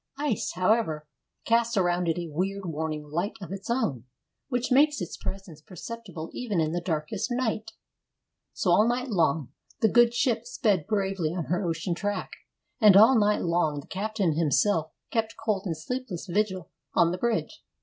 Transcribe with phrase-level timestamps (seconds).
[0.17, 1.07] Ice, however,
[1.45, 4.05] casts around it a weird, warning light of its own,
[4.49, 7.73] which makes its presence perceptible even in the darkest night.
[8.51, 12.31] So all night long the good ship sped bravely on her ocean track,
[12.79, 17.63] and all night long the captain himself kept cold and sleepless vigil on the bridge.